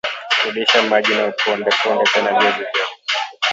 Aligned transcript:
Rudisha 0.43 0.81
maji 0.83 1.13
na 1.15 1.25
upondeponde 1.27 2.03
tena 2.13 2.31
viazi 2.39 2.59
vyako 2.73 2.91